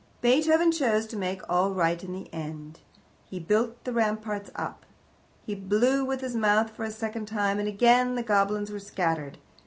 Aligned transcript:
Beethoven 0.21 0.71
chose 0.71 1.05
to 1.05 1.15
make 1.15 1.47
all 1.47 1.73
right 1.75 2.03
in 2.03 2.11
the 2.11 2.27
end. 2.33 2.79
He 3.23 3.39
built 3.39 3.83
the 3.83 3.93
ramparts 3.93 4.49
up. 4.55 4.83
He 5.45 5.53
blew 5.53 6.03
with 6.03 6.21
his 6.21 6.35
mouth 6.35 6.71
for 6.71 6.87
the 6.87 6.91
second 6.91 7.27
time, 7.27 7.59
and 7.59 7.67
again 7.67 8.15
the 8.15 8.23
goblins 8.23 8.71
were 8.71 8.79
scattered. 8.79 9.37